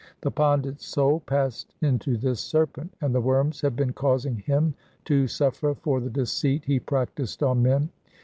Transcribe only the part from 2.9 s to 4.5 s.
and the worms have been causing